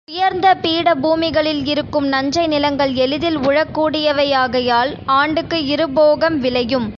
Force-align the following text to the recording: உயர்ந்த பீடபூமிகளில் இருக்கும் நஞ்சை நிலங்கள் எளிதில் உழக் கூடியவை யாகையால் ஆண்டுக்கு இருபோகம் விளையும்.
உயர்ந்த 0.07 0.47
பீடபூமிகளில் 0.61 1.65
இருக்கும் 1.65 2.07
நஞ்சை 2.07 2.43
நிலங்கள் 2.47 2.93
எளிதில் 2.95 3.37
உழக் 3.39 3.71
கூடியவை 3.71 4.25
யாகையால் 4.31 4.91
ஆண்டுக்கு 5.13 5.57
இருபோகம் 5.65 6.37
விளையும். 6.39 6.87